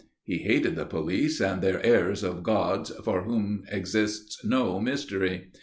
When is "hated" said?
0.39-0.75